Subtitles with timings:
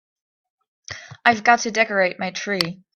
[1.23, 2.81] I've got to decorate my tree.